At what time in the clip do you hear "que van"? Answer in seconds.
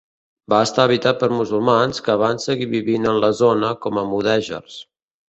2.07-2.41